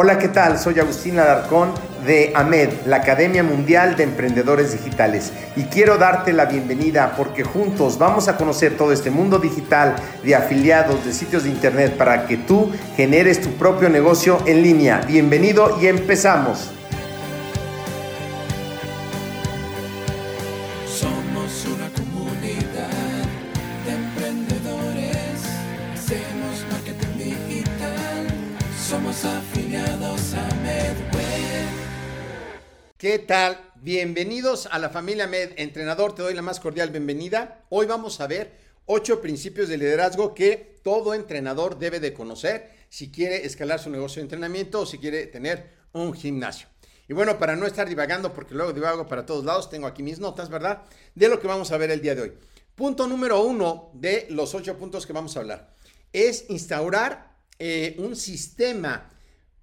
Hola, 0.00 0.16
¿qué 0.16 0.28
tal? 0.28 0.60
Soy 0.60 0.78
Agustín 0.78 1.18
Alarcón 1.18 1.72
de 2.06 2.30
AMED, 2.32 2.86
la 2.86 2.98
Academia 2.98 3.42
Mundial 3.42 3.96
de 3.96 4.04
Emprendedores 4.04 4.70
Digitales. 4.70 5.32
Y 5.56 5.64
quiero 5.64 5.98
darte 5.98 6.32
la 6.32 6.44
bienvenida 6.44 7.14
porque 7.16 7.42
juntos 7.42 7.98
vamos 7.98 8.28
a 8.28 8.36
conocer 8.36 8.76
todo 8.76 8.92
este 8.92 9.10
mundo 9.10 9.40
digital 9.40 9.96
de 10.22 10.36
afiliados, 10.36 11.04
de 11.04 11.12
sitios 11.12 11.42
de 11.42 11.50
internet 11.50 11.96
para 11.96 12.28
que 12.28 12.36
tú 12.36 12.70
generes 12.96 13.40
tu 13.40 13.50
propio 13.54 13.88
negocio 13.88 14.38
en 14.46 14.62
línea. 14.62 15.00
Bienvenido 15.04 15.76
y 15.82 15.88
empezamos. 15.88 16.77
¿Qué 32.98 33.20
tal? 33.20 33.60
Bienvenidos 33.76 34.66
a 34.66 34.80
la 34.80 34.90
familia 34.90 35.28
Med. 35.28 35.52
Entrenador, 35.54 36.16
te 36.16 36.22
doy 36.22 36.34
la 36.34 36.42
más 36.42 36.58
cordial 36.58 36.90
bienvenida. 36.90 37.64
Hoy 37.68 37.86
vamos 37.86 38.20
a 38.20 38.26
ver 38.26 38.50
ocho 38.86 39.20
principios 39.20 39.68
de 39.68 39.78
liderazgo 39.78 40.34
que 40.34 40.80
todo 40.82 41.14
entrenador 41.14 41.78
debe 41.78 42.00
de 42.00 42.12
conocer 42.12 42.72
si 42.88 43.12
quiere 43.12 43.46
escalar 43.46 43.78
su 43.78 43.88
negocio 43.88 44.16
de 44.16 44.24
entrenamiento 44.24 44.80
o 44.80 44.86
si 44.86 44.98
quiere 44.98 45.28
tener 45.28 45.70
un 45.92 46.12
gimnasio. 46.12 46.66
Y 47.06 47.12
bueno, 47.12 47.38
para 47.38 47.54
no 47.54 47.66
estar 47.66 47.88
divagando, 47.88 48.34
porque 48.34 48.56
luego 48.56 48.72
divago 48.72 49.06
para 49.06 49.24
todos 49.24 49.44
lados, 49.44 49.70
tengo 49.70 49.86
aquí 49.86 50.02
mis 50.02 50.18
notas, 50.18 50.48
¿verdad? 50.48 50.82
De 51.14 51.28
lo 51.28 51.38
que 51.38 51.46
vamos 51.46 51.70
a 51.70 51.78
ver 51.78 51.92
el 51.92 52.00
día 52.00 52.16
de 52.16 52.22
hoy. 52.22 52.32
Punto 52.74 53.06
número 53.06 53.42
uno 53.42 53.92
de 53.94 54.26
los 54.30 54.56
ocho 54.56 54.76
puntos 54.76 55.06
que 55.06 55.12
vamos 55.12 55.36
a 55.36 55.40
hablar 55.40 55.72
es 56.12 56.46
instaurar 56.48 57.36
eh, 57.60 57.94
un 58.00 58.16
sistema 58.16 59.08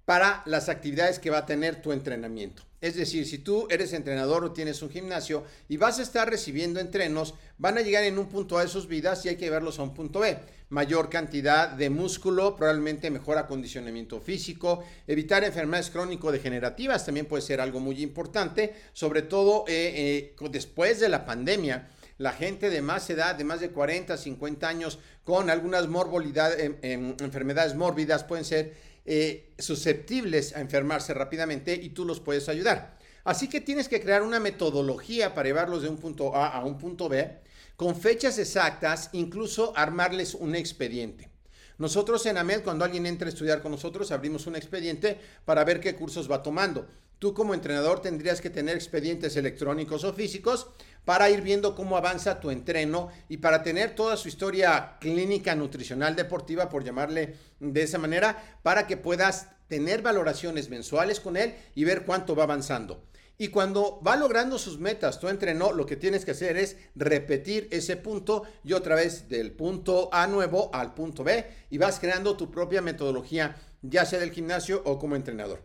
para 0.06 0.42
las 0.46 0.70
actividades 0.70 1.18
que 1.18 1.30
va 1.30 1.38
a 1.38 1.46
tener 1.46 1.82
tu 1.82 1.92
entrenamiento. 1.92 2.62
Es 2.80 2.94
decir, 2.94 3.26
si 3.26 3.38
tú 3.38 3.66
eres 3.70 3.92
entrenador 3.92 4.44
o 4.44 4.52
tienes 4.52 4.80
un 4.80 4.90
gimnasio 4.90 5.44
y 5.68 5.76
vas 5.76 5.98
a 5.98 6.02
estar 6.02 6.30
recibiendo 6.30 6.78
entrenos, 6.78 7.34
van 7.58 7.76
a 7.76 7.80
llegar 7.80 8.04
en 8.04 8.16
un 8.16 8.28
punto 8.28 8.56
A 8.56 8.62
de 8.62 8.68
sus 8.68 8.86
vidas 8.86 9.26
y 9.26 9.30
hay 9.30 9.36
que 9.36 9.46
llevarlos 9.46 9.78
a 9.78 9.82
un 9.82 9.92
punto 9.92 10.20
B. 10.20 10.38
Mayor 10.68 11.10
cantidad 11.10 11.70
de 11.70 11.90
músculo, 11.90 12.54
probablemente 12.54 13.10
mejor 13.10 13.38
acondicionamiento 13.38 14.20
físico, 14.20 14.84
evitar 15.08 15.42
enfermedades 15.42 15.90
crónico-degenerativas 15.90 17.04
también 17.04 17.26
puede 17.26 17.42
ser 17.42 17.60
algo 17.60 17.80
muy 17.80 18.00
importante, 18.00 18.74
sobre 18.92 19.22
todo 19.22 19.64
eh, 19.66 20.32
eh, 20.38 20.48
después 20.50 21.00
de 21.00 21.08
la 21.08 21.24
pandemia. 21.24 21.88
La 22.18 22.32
gente 22.32 22.70
de 22.70 22.80
más 22.80 23.10
edad, 23.10 23.34
de 23.34 23.44
más 23.44 23.60
de 23.60 23.70
40, 23.70 24.16
50 24.16 24.68
años, 24.68 24.98
con 25.24 25.50
algunas 25.50 25.88
morbilidades, 25.88 26.60
em, 26.60 26.76
em, 26.82 27.16
enfermedades 27.20 27.74
mórbidas, 27.74 28.24
pueden 28.24 28.44
ser 28.44 28.74
eh, 29.06 29.54
susceptibles 29.58 30.54
a 30.54 30.60
enfermarse 30.60 31.14
rápidamente 31.14 31.74
y 31.74 31.90
tú 31.90 32.04
los 32.04 32.20
puedes 32.20 32.48
ayudar. 32.48 32.98
Así 33.24 33.48
que 33.48 33.60
tienes 33.60 33.88
que 33.88 34.00
crear 34.00 34.22
una 34.22 34.40
metodología 34.40 35.34
para 35.34 35.48
llevarlos 35.48 35.82
de 35.82 35.88
un 35.88 35.96
punto 35.96 36.34
A 36.36 36.48
a 36.48 36.64
un 36.64 36.76
punto 36.78 37.08
B 37.08 37.38
con 37.76 37.94
fechas 37.94 38.38
exactas, 38.38 39.10
incluso 39.12 39.72
armarles 39.76 40.34
un 40.34 40.54
expediente. 40.54 41.30
Nosotros 41.78 42.24
en 42.24 42.38
AMED, 42.38 42.62
cuando 42.62 42.84
alguien 42.84 43.04
entra 43.04 43.26
a 43.26 43.28
estudiar 43.28 43.60
con 43.60 43.72
nosotros, 43.72 44.10
abrimos 44.10 44.46
un 44.46 44.56
expediente 44.56 45.20
para 45.44 45.62
ver 45.62 45.78
qué 45.78 45.94
cursos 45.94 46.30
va 46.30 46.42
tomando. 46.42 46.88
Tú 47.18 47.34
como 47.34 47.54
entrenador 47.54 48.00
tendrías 48.00 48.40
que 48.40 48.50
tener 48.50 48.76
expedientes 48.76 49.36
electrónicos 49.36 50.04
o 50.04 50.12
físicos 50.12 50.68
para 51.06 51.30
ir 51.30 51.40
viendo 51.40 51.76
cómo 51.76 51.96
avanza 51.96 52.40
tu 52.40 52.50
entreno 52.50 53.10
y 53.28 53.36
para 53.36 53.62
tener 53.62 53.94
toda 53.94 54.16
su 54.16 54.26
historia 54.26 54.96
clínica 55.00 55.54
nutricional 55.54 56.16
deportiva, 56.16 56.68
por 56.68 56.82
llamarle 56.82 57.36
de 57.60 57.82
esa 57.82 57.96
manera, 57.96 58.58
para 58.64 58.88
que 58.88 58.96
puedas 58.96 59.46
tener 59.68 60.02
valoraciones 60.02 60.68
mensuales 60.68 61.20
con 61.20 61.36
él 61.36 61.54
y 61.76 61.84
ver 61.84 62.04
cuánto 62.04 62.34
va 62.34 62.42
avanzando. 62.42 63.04
Y 63.38 63.48
cuando 63.48 64.00
va 64.04 64.16
logrando 64.16 64.58
sus 64.58 64.80
metas, 64.80 65.20
tu 65.20 65.28
entrenó, 65.28 65.70
lo 65.70 65.86
que 65.86 65.94
tienes 65.94 66.24
que 66.24 66.32
hacer 66.32 66.56
es 66.56 66.76
repetir 66.96 67.68
ese 67.70 67.96
punto 67.96 68.42
y 68.64 68.72
otra 68.72 68.96
vez 68.96 69.28
del 69.28 69.52
punto 69.52 70.08
A 70.12 70.26
nuevo 70.26 70.70
al 70.74 70.92
punto 70.92 71.22
B 71.22 71.46
y 71.70 71.78
vas 71.78 72.00
creando 72.00 72.36
tu 72.36 72.50
propia 72.50 72.82
metodología, 72.82 73.54
ya 73.80 74.04
sea 74.04 74.18
del 74.18 74.32
gimnasio 74.32 74.82
o 74.84 74.98
como 74.98 75.14
entrenador. 75.14 75.62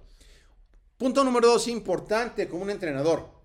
Punto 0.98 1.24
número 1.24 1.48
dos, 1.48 1.68
importante 1.68 2.48
como 2.48 2.62
un 2.62 2.70
entrenador. 2.70 3.41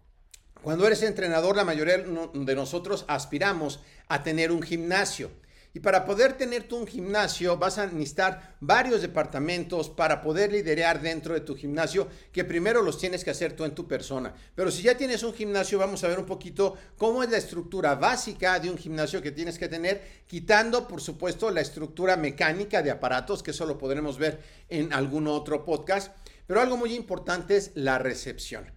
Cuando 0.66 0.84
eres 0.84 1.04
entrenador, 1.04 1.54
la 1.54 1.64
mayoría 1.64 1.96
de 1.96 2.54
nosotros 2.56 3.04
aspiramos 3.06 3.78
a 4.08 4.24
tener 4.24 4.50
un 4.50 4.62
gimnasio. 4.62 5.30
Y 5.72 5.78
para 5.78 6.04
poder 6.04 6.32
tener 6.32 6.64
tú 6.64 6.78
un 6.78 6.88
gimnasio 6.88 7.56
vas 7.56 7.78
a 7.78 7.86
necesitar 7.86 8.56
varios 8.58 9.00
departamentos 9.00 9.88
para 9.88 10.20
poder 10.20 10.50
liderar 10.50 11.00
dentro 11.00 11.34
de 11.34 11.40
tu 11.40 11.54
gimnasio, 11.54 12.08
que 12.32 12.42
primero 12.42 12.82
los 12.82 12.98
tienes 12.98 13.22
que 13.22 13.30
hacer 13.30 13.52
tú 13.52 13.64
en 13.64 13.76
tu 13.76 13.86
persona. 13.86 14.34
Pero 14.56 14.72
si 14.72 14.82
ya 14.82 14.96
tienes 14.96 15.22
un 15.22 15.34
gimnasio, 15.34 15.78
vamos 15.78 16.02
a 16.02 16.08
ver 16.08 16.18
un 16.18 16.26
poquito 16.26 16.74
cómo 16.96 17.22
es 17.22 17.30
la 17.30 17.38
estructura 17.38 17.94
básica 17.94 18.58
de 18.58 18.68
un 18.68 18.76
gimnasio 18.76 19.22
que 19.22 19.30
tienes 19.30 19.60
que 19.60 19.68
tener, 19.68 20.02
quitando, 20.26 20.88
por 20.88 21.00
supuesto, 21.00 21.52
la 21.52 21.60
estructura 21.60 22.16
mecánica 22.16 22.82
de 22.82 22.90
aparatos, 22.90 23.44
que 23.44 23.52
eso 23.52 23.66
lo 23.66 23.78
podremos 23.78 24.18
ver 24.18 24.40
en 24.68 24.92
algún 24.92 25.28
otro 25.28 25.64
podcast. 25.64 26.12
Pero 26.48 26.60
algo 26.60 26.76
muy 26.76 26.92
importante 26.92 27.56
es 27.56 27.70
la 27.76 28.00
recepción. 28.00 28.75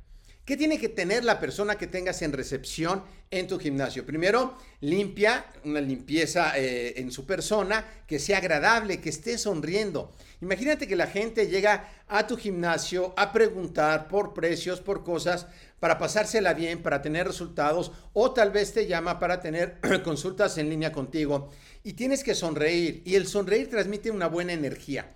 ¿Qué 0.50 0.58
tiene 0.58 0.80
que 0.80 0.90
tener 0.90 1.24
la 1.24 1.40
persona 1.40 1.78
que 1.78 1.86
tengas 1.86 2.24
en 2.24 2.34
recepción 2.34 3.04
en 3.30 3.46
tu 3.46 3.60
gimnasio? 3.60 4.04
Primero, 4.04 4.58
limpia, 4.82 5.46
una 5.64 5.80
limpieza 5.80 6.58
eh, 6.58 6.96
en 6.98 7.12
su 7.12 7.28
persona, 7.28 7.86
que 8.08 8.18
sea 8.18 8.40
agradable, 8.40 9.00
que 9.00 9.10
esté 9.10 9.38
sonriendo. 9.38 10.12
Imagínate 10.42 10.88
que 10.88 10.96
la 10.96 11.06
gente 11.06 11.50
llega 11.50 11.88
a 12.08 12.26
tu 12.26 12.36
gimnasio 12.36 13.14
a 13.16 13.32
preguntar 13.32 14.08
por 14.08 14.34
precios, 14.34 14.82
por 14.82 15.04
cosas, 15.04 15.46
para 15.80 16.00
pasársela 16.00 16.56
bien, 16.56 16.82
para 16.82 17.04
tener 17.04 17.28
resultados, 17.28 17.92
o 18.14 18.32
tal 18.32 18.50
vez 18.50 18.74
te 18.74 18.88
llama 18.88 19.20
para 19.20 19.42
tener 19.42 19.78
consultas 20.04 20.58
en 20.58 20.72
línea 20.72 20.92
contigo. 20.92 21.52
Y 21.84 21.94
tienes 21.94 22.24
que 22.24 22.34
sonreír, 22.34 23.04
y 23.06 23.14
el 23.14 23.28
sonreír 23.28 23.70
transmite 23.70 24.10
una 24.10 24.26
buena 24.26 24.54
energía. 24.54 25.14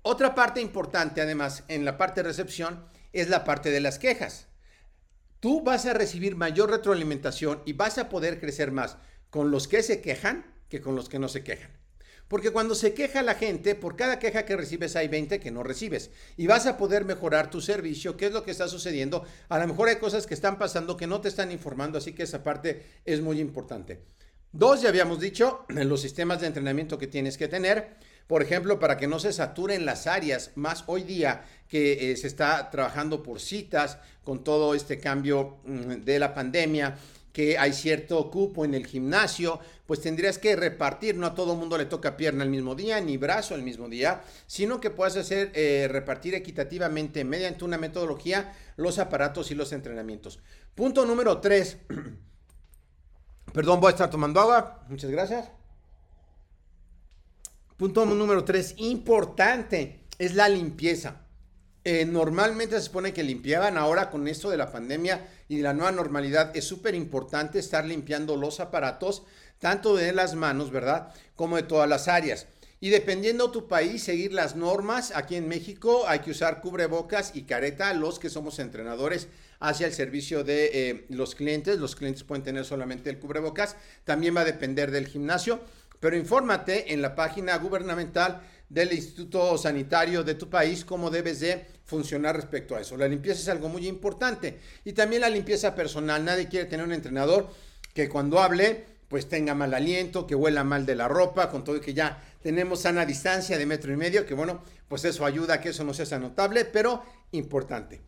Otra 0.00 0.34
parte 0.34 0.62
importante, 0.62 1.20
además, 1.20 1.64
en 1.68 1.84
la 1.84 1.98
parte 1.98 2.22
de 2.22 2.28
recepción, 2.30 2.86
es 3.12 3.28
la 3.28 3.44
parte 3.44 3.70
de 3.70 3.80
las 3.80 3.98
quejas. 3.98 4.46
Tú 5.40 5.62
vas 5.62 5.86
a 5.86 5.94
recibir 5.94 6.36
mayor 6.36 6.70
retroalimentación 6.70 7.62
y 7.64 7.72
vas 7.72 7.96
a 7.96 8.10
poder 8.10 8.38
crecer 8.38 8.72
más 8.72 8.98
con 9.30 9.50
los 9.50 9.68
que 9.68 9.82
se 9.82 10.02
quejan 10.02 10.54
que 10.68 10.82
con 10.82 10.94
los 10.94 11.08
que 11.08 11.18
no 11.18 11.28
se 11.28 11.42
quejan. 11.42 11.70
Porque 12.28 12.50
cuando 12.50 12.76
se 12.76 12.94
queja 12.94 13.22
la 13.22 13.34
gente, 13.34 13.74
por 13.74 13.96
cada 13.96 14.20
queja 14.20 14.44
que 14.44 14.56
recibes 14.56 14.94
hay 14.94 15.08
20 15.08 15.40
que 15.40 15.50
no 15.50 15.64
recibes. 15.64 16.10
Y 16.36 16.46
vas 16.46 16.66
a 16.66 16.76
poder 16.76 17.04
mejorar 17.04 17.50
tu 17.50 17.60
servicio. 17.60 18.16
¿Qué 18.16 18.26
es 18.26 18.32
lo 18.32 18.44
que 18.44 18.52
está 18.52 18.68
sucediendo? 18.68 19.24
A 19.48 19.58
lo 19.58 19.66
mejor 19.66 19.88
hay 19.88 19.96
cosas 19.96 20.26
que 20.26 20.34
están 20.34 20.56
pasando 20.56 20.96
que 20.96 21.08
no 21.08 21.20
te 21.20 21.28
están 21.28 21.50
informando, 21.50 21.98
así 21.98 22.12
que 22.12 22.22
esa 22.22 22.44
parte 22.44 22.84
es 23.04 23.20
muy 23.20 23.40
importante. 23.40 24.04
Dos, 24.52 24.82
ya 24.82 24.90
habíamos 24.90 25.18
dicho, 25.18 25.64
los 25.68 26.02
sistemas 26.02 26.40
de 26.40 26.48
entrenamiento 26.48 26.98
que 26.98 27.08
tienes 27.08 27.36
que 27.36 27.48
tener 27.48 27.96
por 28.30 28.44
ejemplo, 28.44 28.78
para 28.78 28.96
que 28.96 29.08
no 29.08 29.18
se 29.18 29.32
saturen 29.32 29.84
las 29.84 30.06
áreas, 30.06 30.52
más 30.54 30.84
hoy 30.86 31.02
día 31.02 31.42
que 31.70 32.10
eh, 32.10 32.16
se 32.16 32.26
está 32.26 32.68
trabajando 32.68 33.22
por 33.22 33.40
citas 33.40 33.98
con 34.24 34.42
todo 34.42 34.74
este 34.74 34.98
cambio 34.98 35.58
mm, 35.64 36.04
de 36.04 36.18
la 36.18 36.34
pandemia, 36.34 36.98
que 37.32 37.56
hay 37.56 37.72
cierto 37.72 38.28
cupo 38.28 38.64
en 38.64 38.74
el 38.74 38.84
gimnasio, 38.84 39.60
pues 39.86 40.00
tendrías 40.00 40.38
que 40.38 40.56
repartir, 40.56 41.14
no 41.14 41.28
a 41.28 41.34
todo 41.36 41.54
mundo 41.54 41.78
le 41.78 41.84
toca 41.84 42.16
pierna 42.16 42.42
el 42.42 42.50
mismo 42.50 42.74
día, 42.74 43.00
ni 43.00 43.16
brazo 43.16 43.54
el 43.54 43.62
mismo 43.62 43.88
día, 43.88 44.22
sino 44.48 44.80
que 44.80 44.90
puedas 44.90 45.16
hacer, 45.16 45.52
eh, 45.54 45.86
repartir 45.88 46.34
equitativamente 46.34 47.24
mediante 47.24 47.64
una 47.64 47.78
metodología 47.78 48.52
los 48.76 48.98
aparatos 48.98 49.52
y 49.52 49.54
los 49.54 49.72
entrenamientos. 49.72 50.40
Punto 50.74 51.06
número 51.06 51.38
tres. 51.40 51.78
Perdón, 53.52 53.80
voy 53.80 53.88
a 53.88 53.90
estar 53.92 54.10
tomando 54.10 54.40
agua. 54.40 54.84
Muchas 54.88 55.10
gracias. 55.10 55.50
Punto 57.76 58.04
número 58.04 58.44
tres, 58.44 58.74
importante, 58.76 60.04
es 60.18 60.34
la 60.34 60.48
limpieza. 60.48 61.29
Eh, 61.84 62.04
normalmente 62.04 62.76
se 62.76 62.82
supone 62.86 63.14
que 63.14 63.22
limpiaban, 63.22 63.78
ahora 63.78 64.10
con 64.10 64.28
esto 64.28 64.50
de 64.50 64.58
la 64.58 64.70
pandemia 64.70 65.26
y 65.48 65.62
la 65.62 65.72
nueva 65.72 65.92
normalidad 65.92 66.54
es 66.54 66.64
súper 66.64 66.94
importante 66.94 67.58
estar 67.58 67.86
limpiando 67.86 68.36
los 68.36 68.60
aparatos, 68.60 69.22
tanto 69.58 69.96
de 69.96 70.12
las 70.12 70.34
manos, 70.34 70.70
¿verdad? 70.70 71.14
Como 71.36 71.56
de 71.56 71.62
todas 71.62 71.88
las 71.88 72.06
áreas. 72.08 72.46
Y 72.80 72.90
dependiendo 72.90 73.50
tu 73.50 73.68
país, 73.68 74.02
seguir 74.02 74.32
las 74.32 74.56
normas. 74.56 75.12
Aquí 75.14 75.36
en 75.36 75.48
México 75.48 76.04
hay 76.06 76.20
que 76.20 76.30
usar 76.30 76.60
cubrebocas 76.60 77.32
y 77.34 77.42
careta, 77.42 77.92
los 77.92 78.18
que 78.18 78.30
somos 78.30 78.58
entrenadores 78.58 79.28
hacia 79.58 79.86
el 79.86 79.92
servicio 79.92 80.44
de 80.44 80.70
eh, 80.72 81.06
los 81.10 81.34
clientes. 81.34 81.78
Los 81.78 81.94
clientes 81.94 82.24
pueden 82.24 82.42
tener 82.42 82.64
solamente 82.64 83.10
el 83.10 83.18
cubrebocas. 83.18 83.76
También 84.04 84.34
va 84.34 84.42
a 84.42 84.46
depender 84.46 84.90
del 84.90 85.08
gimnasio 85.08 85.60
pero 86.00 86.16
infórmate 86.16 86.92
en 86.92 87.02
la 87.02 87.14
página 87.14 87.56
gubernamental 87.58 88.40
del 88.70 88.92
Instituto 88.92 89.58
Sanitario 89.58 90.22
de 90.22 90.36
tu 90.36 90.48
país 90.48 90.84
cómo 90.84 91.10
debes 91.10 91.40
de 91.40 91.66
funcionar 91.84 92.36
respecto 92.36 92.76
a 92.76 92.80
eso. 92.80 92.96
La 92.96 93.08
limpieza 93.08 93.40
es 93.40 93.48
algo 93.48 93.68
muy 93.68 93.86
importante 93.86 94.60
y 94.84 94.92
también 94.92 95.22
la 95.22 95.28
limpieza 95.28 95.74
personal. 95.74 96.24
Nadie 96.24 96.48
quiere 96.48 96.66
tener 96.66 96.86
un 96.86 96.92
entrenador 96.92 97.50
que 97.92 98.08
cuando 98.08 98.40
hable 98.40 98.86
pues 99.08 99.28
tenga 99.28 99.56
mal 99.56 99.74
aliento, 99.74 100.24
que 100.24 100.36
huela 100.36 100.62
mal 100.62 100.86
de 100.86 100.94
la 100.94 101.08
ropa, 101.08 101.50
con 101.50 101.64
todo 101.64 101.76
y 101.76 101.80
que 101.80 101.92
ya 101.92 102.22
tenemos 102.40 102.82
sana 102.82 103.04
distancia 103.04 103.58
de 103.58 103.66
metro 103.66 103.92
y 103.92 103.96
medio, 103.96 104.24
que 104.24 104.34
bueno, 104.34 104.62
pues 104.86 105.04
eso 105.04 105.26
ayuda 105.26 105.54
a 105.54 105.60
que 105.60 105.70
eso 105.70 105.82
no 105.82 105.92
sea 105.92 106.20
notable, 106.20 106.64
pero 106.64 107.02
importante. 107.32 108.00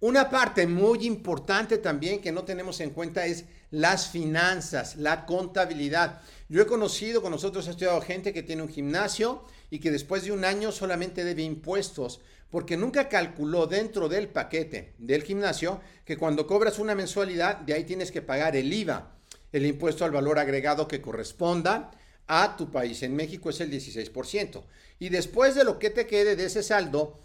Una 0.00 0.30
parte 0.30 0.66
muy 0.66 1.06
importante 1.06 1.76
también 1.76 2.22
que 2.22 2.32
no 2.32 2.44
tenemos 2.44 2.80
en 2.80 2.90
cuenta 2.90 3.26
es 3.26 3.44
las 3.70 4.08
finanzas, 4.08 4.96
la 4.96 5.26
contabilidad. 5.26 6.22
Yo 6.48 6.62
he 6.62 6.66
conocido, 6.66 7.20
con 7.20 7.32
nosotros 7.32 7.66
he 7.66 7.70
estudiado 7.70 8.00
gente 8.00 8.32
que 8.32 8.42
tiene 8.42 8.62
un 8.62 8.68
gimnasio 8.70 9.44
y 9.70 9.78
que 9.80 9.90
después 9.90 10.24
de 10.24 10.32
un 10.32 10.44
año 10.44 10.72
solamente 10.72 11.24
debe 11.24 11.42
impuestos 11.42 12.20
porque 12.50 12.76
nunca 12.76 13.08
calculó 13.08 13.66
dentro 13.66 14.08
del 14.08 14.28
paquete 14.28 14.94
del 14.98 15.22
gimnasio 15.22 15.80
que 16.04 16.16
cuando 16.16 16.46
cobras 16.46 16.78
una 16.78 16.94
mensualidad, 16.94 17.58
de 17.58 17.74
ahí 17.74 17.84
tienes 17.84 18.10
que 18.10 18.22
pagar 18.22 18.56
el 18.56 18.72
IVA, 18.72 19.12
el 19.52 19.66
impuesto 19.66 20.04
al 20.04 20.10
valor 20.10 20.38
agregado 20.38 20.88
que 20.88 21.02
corresponda 21.02 21.90
a 22.26 22.56
tu 22.56 22.70
país. 22.70 23.02
En 23.02 23.14
México 23.14 23.50
es 23.50 23.60
el 23.60 23.70
16%. 23.70 24.62
Y 24.98 25.10
después 25.10 25.54
de 25.54 25.64
lo 25.64 25.78
que 25.78 25.90
te 25.90 26.06
quede 26.06 26.36
de 26.36 26.46
ese 26.46 26.62
saldo, 26.62 27.18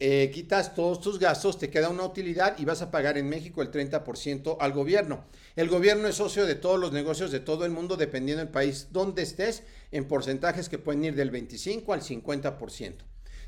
eh, 0.00 0.30
quitas 0.32 0.74
todos 0.74 1.00
tus 1.00 1.18
gastos, 1.18 1.58
te 1.58 1.68
queda 1.70 1.90
una 1.90 2.04
utilidad 2.04 2.58
y 2.58 2.64
vas 2.64 2.80
a 2.80 2.90
pagar 2.90 3.18
en 3.18 3.28
México 3.28 3.60
el 3.60 3.70
30% 3.70 4.56
al 4.58 4.72
gobierno. 4.72 5.26
El 5.56 5.68
gobierno 5.68 6.08
es 6.08 6.16
socio 6.16 6.46
de 6.46 6.54
todos 6.54 6.80
los 6.80 6.90
negocios 6.90 7.30
de 7.30 7.40
todo 7.40 7.66
el 7.66 7.70
mundo, 7.70 7.96
dependiendo 7.96 8.42
del 8.42 8.50
país 8.52 8.88
donde 8.90 9.22
estés, 9.22 9.62
en 9.92 10.08
porcentajes 10.08 10.68
que 10.70 10.78
pueden 10.78 11.04
ir 11.04 11.14
del 11.14 11.30
25 11.30 11.92
al 11.92 12.00
50%. 12.00 12.94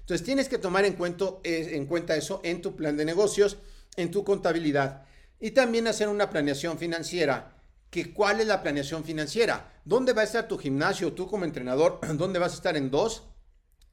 Entonces 0.00 0.24
tienes 0.24 0.48
que 0.48 0.58
tomar 0.58 0.84
en 0.84 0.92
cuenta, 0.92 1.26
en 1.42 1.86
cuenta 1.86 2.16
eso 2.16 2.40
en 2.44 2.60
tu 2.60 2.76
plan 2.76 2.96
de 2.96 3.04
negocios, 3.06 3.56
en 3.96 4.10
tu 4.10 4.22
contabilidad 4.22 5.06
y 5.40 5.50
también 5.50 5.86
hacer 5.86 6.08
una 6.08 6.30
planeación 6.30 6.78
financiera. 6.78 7.56
Que, 7.90 8.12
¿Cuál 8.12 8.40
es 8.40 8.46
la 8.46 8.62
planeación 8.62 9.04
financiera? 9.04 9.72
¿Dónde 9.84 10.12
va 10.12 10.22
a 10.22 10.24
estar 10.24 10.48
tu 10.48 10.56
gimnasio? 10.56 11.12
Tú 11.12 11.26
como 11.26 11.44
entrenador, 11.44 11.98
¿dónde 12.16 12.38
vas 12.38 12.52
a 12.52 12.56
estar 12.56 12.76
en 12.76 12.90
dos, 12.90 13.24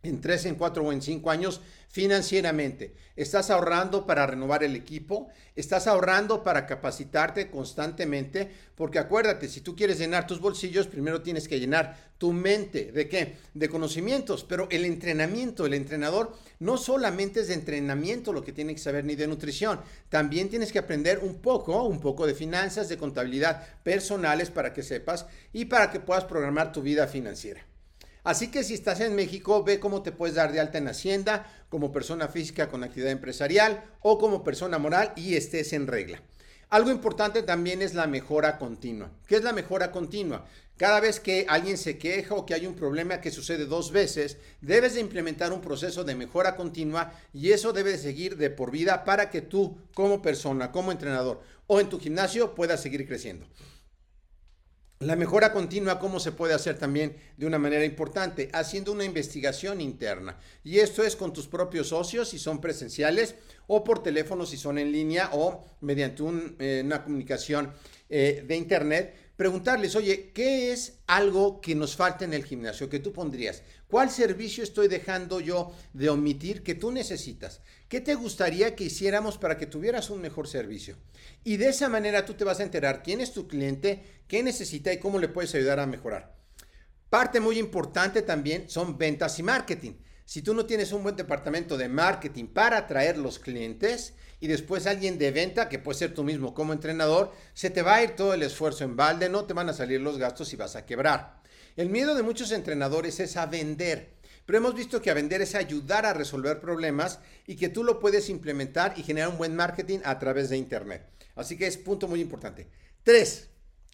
en 0.01 0.21
tres, 0.21 0.45
en 0.45 0.55
cuatro 0.55 0.83
o 0.83 0.93
en 0.93 1.01
cinco 1.01 1.29
años 1.29 1.59
financieramente. 1.89 2.93
Estás 3.17 3.49
ahorrando 3.49 4.05
para 4.05 4.25
renovar 4.25 4.63
el 4.63 4.75
equipo, 4.77 5.27
estás 5.57 5.87
ahorrando 5.87 6.41
para 6.41 6.65
capacitarte 6.65 7.49
constantemente, 7.51 8.49
porque 8.75 8.99
acuérdate, 8.99 9.49
si 9.49 9.59
tú 9.59 9.75
quieres 9.75 9.99
llenar 9.99 10.25
tus 10.25 10.39
bolsillos, 10.39 10.87
primero 10.87 11.21
tienes 11.21 11.49
que 11.49 11.59
llenar 11.59 12.11
tu 12.17 12.31
mente. 12.31 12.93
¿De 12.93 13.09
qué? 13.09 13.35
De 13.53 13.67
conocimientos, 13.67 14.45
pero 14.47 14.69
el 14.71 14.85
entrenamiento, 14.85 15.65
el 15.65 15.73
entrenador, 15.73 16.33
no 16.59 16.77
solamente 16.77 17.41
es 17.41 17.49
de 17.49 17.55
entrenamiento 17.55 18.31
lo 18.31 18.43
que 18.43 18.53
tiene 18.53 18.73
que 18.73 18.79
saber 18.79 19.03
ni 19.03 19.15
de 19.15 19.27
nutrición, 19.27 19.81
también 20.07 20.47
tienes 20.47 20.71
que 20.71 20.79
aprender 20.79 21.19
un 21.19 21.41
poco, 21.41 21.83
un 21.83 21.99
poco 21.99 22.25
de 22.25 22.35
finanzas, 22.35 22.87
de 22.87 22.97
contabilidad 22.97 23.67
personales 23.83 24.49
para 24.49 24.73
que 24.73 24.83
sepas 24.83 25.25
y 25.51 25.65
para 25.65 25.91
que 25.91 25.99
puedas 25.99 26.23
programar 26.23 26.71
tu 26.71 26.81
vida 26.81 27.05
financiera. 27.07 27.68
Así 28.23 28.51
que 28.51 28.63
si 28.63 28.73
estás 28.73 28.99
en 28.99 29.15
México, 29.15 29.63
ve 29.63 29.79
cómo 29.79 30.01
te 30.01 30.11
puedes 30.11 30.35
dar 30.35 30.51
de 30.51 30.59
alta 30.59 30.77
en 30.77 30.87
Hacienda 30.87 31.45
como 31.69 31.91
persona 31.91 32.27
física 32.27 32.69
con 32.69 32.83
actividad 32.83 33.11
empresarial 33.11 33.83
o 34.01 34.17
como 34.17 34.43
persona 34.43 34.77
moral 34.77 35.13
y 35.15 35.35
estés 35.35 35.73
en 35.73 35.87
regla. 35.87 36.21
Algo 36.69 36.91
importante 36.91 37.41
también 37.41 37.81
es 37.81 37.95
la 37.95 38.05
mejora 38.05 38.59
continua. 38.59 39.09
¿Qué 39.25 39.37
es 39.37 39.43
la 39.43 39.53
mejora 39.53 39.91
continua? 39.91 40.45
Cada 40.77 40.99
vez 40.99 41.19
que 41.19 41.45
alguien 41.49 41.77
se 41.77 41.97
queja 41.97 42.35
o 42.35 42.45
que 42.45 42.53
hay 42.53 42.67
un 42.67 42.75
problema 42.75 43.19
que 43.21 43.31
sucede 43.31 43.65
dos 43.65 43.91
veces, 43.91 44.37
debes 44.61 44.93
de 44.93 45.01
implementar 45.01 45.51
un 45.51 45.61
proceso 45.61 46.03
de 46.03 46.15
mejora 46.15 46.55
continua 46.55 47.11
y 47.33 47.51
eso 47.51 47.73
debe 47.73 47.91
de 47.91 47.97
seguir 47.97 48.37
de 48.37 48.51
por 48.51 48.69
vida 48.69 49.03
para 49.03 49.29
que 49.31 49.41
tú 49.41 49.77
como 49.93 50.21
persona, 50.21 50.71
como 50.71 50.91
entrenador 50.91 51.41
o 51.65 51.79
en 51.79 51.89
tu 51.89 51.99
gimnasio 51.99 52.53
puedas 52.53 52.81
seguir 52.81 53.07
creciendo. 53.07 53.47
La 55.01 55.15
mejora 55.15 55.53
continua, 55.53 55.97
¿cómo 55.97 56.19
se 56.19 56.33
puede 56.33 56.53
hacer 56.53 56.77
también 56.77 57.15
de 57.37 57.45
una 57.45 57.57
manera 57.57 57.85
importante? 57.85 58.49
Haciendo 58.51 58.91
una 58.91 59.05
investigación 59.05 59.79
interna. 59.79 60.37
Y 60.61 60.79
esto 60.79 61.03
es 61.03 61.15
con 61.15 61.31
tus 61.31 61.47
propios 61.47 61.87
socios, 61.87 62.27
si 62.27 62.37
son 62.37 62.59
presenciales, 62.59 63.35
o 63.67 63.81
por 63.81 64.03
teléfono, 64.03 64.45
si 64.45 64.57
son 64.57 64.77
en 64.77 64.91
línea, 64.91 65.29
o 65.31 65.63
mediante 65.79 66.21
eh, 66.59 66.81
una 66.83 67.01
comunicación 67.01 67.71
eh, 68.09 68.43
de 68.45 68.55
Internet 68.57 69.15
preguntarles, 69.39 69.95
oye, 69.95 70.31
¿qué 70.33 70.73
es 70.73 70.97
algo 71.07 71.61
que 71.61 71.73
nos 71.73 71.95
falta 71.95 72.25
en 72.25 72.33
el 72.33 72.43
gimnasio 72.43 72.89
que 72.89 72.99
tú 72.99 73.13
pondrías? 73.13 73.63
¿Cuál 73.89 74.11
servicio 74.11 74.63
estoy 74.63 74.87
dejando 74.87 75.39
yo 75.39 75.71
de 75.93 76.09
omitir 76.09 76.61
que 76.61 76.75
tú 76.75 76.91
necesitas? 76.91 77.61
¿Qué 77.87 77.99
te 77.99 78.13
gustaría 78.13 78.75
que 78.75 78.83
hiciéramos 78.83 79.39
para 79.39 79.57
que 79.57 79.65
tuvieras 79.65 80.11
un 80.11 80.21
mejor 80.21 80.47
servicio? 80.47 80.95
Y 81.43 81.57
de 81.57 81.69
esa 81.69 81.89
manera 81.89 82.23
tú 82.23 82.35
te 82.35 82.43
vas 82.43 82.59
a 82.59 82.63
enterar 82.63 83.01
quién 83.01 83.19
es 83.19 83.33
tu 83.33 83.47
cliente, 83.47 84.21
qué 84.27 84.43
necesita 84.43 84.93
y 84.93 84.99
cómo 84.99 85.17
le 85.17 85.27
puedes 85.27 85.55
ayudar 85.55 85.79
a 85.79 85.87
mejorar. 85.87 86.35
Parte 87.09 87.39
muy 87.39 87.57
importante 87.57 88.21
también 88.21 88.69
son 88.69 88.95
ventas 88.95 89.39
y 89.39 89.43
marketing. 89.43 89.93
Si 90.23 90.43
tú 90.43 90.53
no 90.53 90.67
tienes 90.67 90.91
un 90.91 91.01
buen 91.01 91.15
departamento 91.15 91.75
de 91.75 91.89
marketing 91.89 92.45
para 92.45 92.77
atraer 92.77 93.17
los 93.17 93.39
clientes 93.39 94.13
y 94.39 94.45
después 94.45 94.85
alguien 94.85 95.17
de 95.17 95.31
venta, 95.31 95.67
que 95.67 95.79
puede 95.79 95.97
ser 95.97 96.13
tú 96.13 96.23
mismo 96.23 96.53
como 96.53 96.73
entrenador, 96.73 97.33
se 97.55 97.71
te 97.71 97.81
va 97.81 97.95
a 97.95 98.03
ir 98.03 98.11
todo 98.11 98.35
el 98.35 98.43
esfuerzo 98.43 98.83
en 98.83 98.95
balde, 98.95 99.29
no 99.29 99.45
te 99.45 99.55
van 99.55 99.69
a 99.69 99.73
salir 99.73 99.99
los 99.99 100.19
gastos 100.19 100.53
y 100.53 100.57
vas 100.57 100.75
a 100.75 100.85
quebrar. 100.85 101.38
El 101.79 101.89
miedo 101.89 102.13
de 102.13 102.23
muchos 102.23 102.51
entrenadores 102.51 103.21
es 103.21 103.37
a 103.37 103.45
vender, 103.45 104.09
pero 104.45 104.57
hemos 104.57 104.75
visto 104.75 105.01
que 105.01 105.11
a 105.11 105.13
vender 105.13 105.41
es 105.41 105.55
ayudar 105.55 106.05
a 106.05 106.11
resolver 106.11 106.59
problemas 106.59 107.19
y 107.47 107.55
que 107.55 107.69
tú 107.69 107.85
lo 107.85 108.01
puedes 108.01 108.27
implementar 108.27 108.95
y 108.97 109.03
generar 109.03 109.29
un 109.29 109.37
buen 109.37 109.55
marketing 109.55 109.99
a 110.03 110.19
través 110.19 110.49
de 110.49 110.57
Internet. 110.57 111.07
Así 111.37 111.57
que 111.57 111.67
es 111.67 111.77
punto 111.77 112.09
muy 112.09 112.19
importante. 112.19 112.67
Tres, 113.01 113.47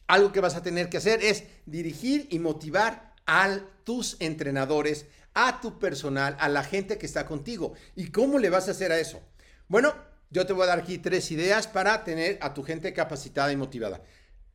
algo 0.08 0.32
que 0.32 0.40
vas 0.40 0.56
a 0.56 0.64
tener 0.64 0.90
que 0.90 0.98
hacer 0.98 1.24
es 1.24 1.44
dirigir 1.68 2.28
y 2.32 2.40
motivar 2.40 3.14
a 3.28 3.60
tus 3.84 4.18
entrenadores 4.20 5.06
a 5.36 5.62
tu 5.62 5.78
personal, 5.78 6.36
a 6.40 6.50
la 6.50 6.64
gente 6.64 6.98
que 6.98 7.06
está 7.06 7.28
contigo. 7.28 7.76
¿Y 7.96 8.10
cómo 8.10 8.40
le 8.40 8.50
vas 8.50 8.68
a 8.68 8.72
hacer 8.72 8.92
a 8.92 8.98
eso? 8.98 9.22
Bueno, 9.68 9.94
yo 10.32 10.48
te 10.48 10.54
voy 10.54 10.64
a 10.64 10.70
dar 10.70 10.80
aquí 10.80 10.98
tres 10.98 11.30
ideas 11.30 11.68
para 11.68 12.04
tener 12.04 12.40
a 12.42 12.52
tu 12.52 12.64
gente 12.64 12.94
capacitada 12.94 13.52
y 13.52 13.58
motivada. 13.58 14.02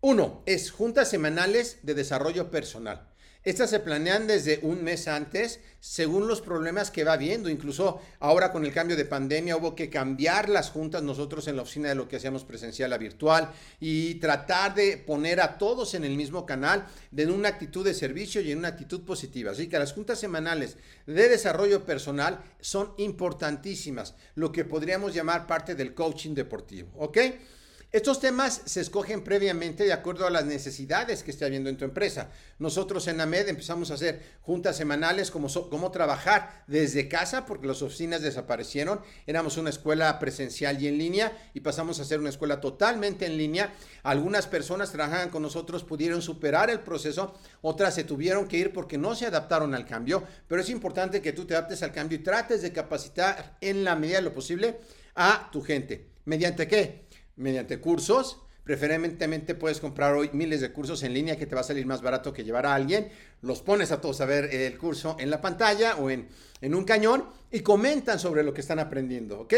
Uno, 0.01 0.43
es 0.47 0.73
juntas 0.73 1.09
semanales 1.09 1.79
de 1.85 1.95
desarrollo 1.95 2.51
personal. 2.51 3.10
Estas 3.43 3.71
se 3.71 3.81
planean 3.81 4.27
desde 4.27 4.61
un 4.63 4.85
mes 4.85 5.09
antes, 5.09 5.61
según 5.81 6.29
los 6.29 6.43
problemas 6.43 6.91
que 6.91 7.05
va 7.05 7.17
viendo. 7.17 7.49
Incluso 7.49 7.99
ahora 8.19 8.53
con 8.53 8.67
el 8.67 8.73
cambio 8.73 8.99
de 8.99 9.07
pandemia 9.07 9.57
hubo 9.57 9.75
que 9.75 9.89
cambiar 9.89 10.51
las 10.51 10.71
juntas 10.71 11.03
nosotros 11.03 11.49
en 11.49 11.57
la 11.57 11.63
oficina 11.63 11.89
de 11.89 11.95
lo 11.95 12.07
que 12.07 12.17
hacíamos 12.17 12.45
presencial 12.45 12.93
a 12.93 12.99
virtual 12.99 13.51
y 13.81 14.17
tratar 14.17 14.75
de 14.75 14.99
poner 14.99 15.41
a 15.41 15.57
todos 15.57 15.95
en 15.95 16.05
el 16.05 16.17
mismo 16.17 16.45
canal, 16.45 16.87
de 17.11 17.27
una 17.27 17.49
actitud 17.49 17.83
de 17.83 17.95
servicio 17.95 18.43
y 18.43 18.53
en 18.53 18.59
una 18.59 18.69
actitud 18.69 19.05
positiva. 19.07 19.53
Así 19.53 19.69
que 19.69 19.79
las 19.79 19.95
juntas 19.95 20.21
semanales 20.21 20.77
de 21.07 21.31
desarrollo 21.31 21.87
personal 21.87 22.45
son 22.61 22.93
importantísimas, 22.99 24.17
lo 24.35 24.53
que 24.53 24.67
podríamos 24.67 25.15
llamar 25.15 25.47
parte 25.47 25.75
del 25.75 25.95
coaching 25.95 26.35
deportivo. 26.35 26.91
¿Ok? 26.99 27.19
Estos 27.93 28.21
temas 28.21 28.63
se 28.67 28.81
escogen 28.81 29.25
previamente 29.25 29.83
de 29.83 29.93
acuerdo 29.93 30.25
a 30.25 30.31
las 30.31 30.45
necesidades 30.45 31.25
que 31.25 31.33
esté 31.33 31.45
habiendo 31.45 31.69
en 31.69 31.77
tu 31.77 31.85
empresa. 31.85 32.31
Nosotros 32.61 33.09
en 33.09 33.21
AMED 33.21 33.49
empezamos 33.49 33.91
a 33.91 33.95
hacer 33.95 34.23
juntas 34.43 34.77
semanales 34.77 35.33
como 35.33 35.91
trabajar 35.91 36.63
desde 36.69 37.09
casa 37.09 37.45
porque 37.47 37.67
las 37.67 37.83
oficinas 37.83 38.23
desaparecieron. 38.23 39.01
Éramos 39.27 39.57
una 39.57 39.71
escuela 39.71 40.21
presencial 40.21 40.81
y 40.81 40.87
en 40.87 40.99
línea 40.99 41.37
y 41.53 41.61
pasamos 41.61 41.99
a 41.99 42.05
ser 42.05 42.21
una 42.21 42.29
escuela 42.29 42.61
totalmente 42.61 43.27
en 43.27 43.37
línea. 43.37 43.75
Algunas 44.05 44.47
personas 44.47 44.93
trabajaban 44.93 45.31
con 45.31 45.43
nosotros, 45.43 45.83
pudieron 45.83 46.23
superar 46.23 46.71
el 46.71 46.79
proceso, 46.79 47.35
otras 47.61 47.93
se 47.93 48.05
tuvieron 48.05 48.47
que 48.47 48.59
ir 48.59 48.73
porque 48.73 48.99
no 48.99 49.17
se 49.17 49.27
adaptaron 49.27 49.75
al 49.75 49.85
cambio, 49.85 50.23
pero 50.47 50.61
es 50.61 50.71
importante 50.71 51.21
que 51.21 51.33
tú 51.33 51.45
te 51.45 51.57
adaptes 51.57 51.83
al 51.83 51.91
cambio 51.91 52.19
y 52.19 52.23
trates 52.23 52.63
de 52.63 52.73
capacitar 52.73 53.57
en 53.61 53.83
la 53.83 53.97
medida 53.97 54.19
de 54.19 54.23
lo 54.23 54.33
posible 54.33 54.79
a 55.17 55.49
tu 55.51 55.61
gente. 55.61 56.07
¿Mediante 56.25 56.69
qué? 56.69 57.10
Mediante 57.41 57.81
cursos. 57.81 58.39
Preferentemente 58.65 59.55
puedes 59.55 59.81
comprar 59.81 60.15
hoy 60.15 60.31
miles 60.33 60.61
de 60.61 60.73
cursos 60.73 61.03
en 61.03 61.15
línea 61.15 61.37
que 61.37 61.47
te 61.47 61.55
va 61.55 61.63
a 61.63 61.65
salir 61.65 61.87
más 61.87 62.03
barato 62.03 62.33
que 62.33 62.45
llevar 62.45 62.67
a 62.67 62.75
alguien. 62.75 63.11
Los 63.41 63.63
pones 63.63 63.91
a 63.91 64.01
todos 64.01 64.21
a 64.21 64.27
ver 64.27 64.55
el 64.55 64.79
curso 64.79 65.17
en 65.19 65.31
la 65.31 65.41
pantalla 65.41 65.97
o 65.97 66.11
en, 66.11 66.29
en 66.61 66.75
un 66.75 66.85
cañón 66.85 67.25
y 67.51 67.61
comentan 67.61 68.19
sobre 68.19 68.45
lo 68.45 68.55
que 68.55 68.61
están 68.61 68.79
aprendiendo, 68.79 69.41
¿ok? 69.41 69.55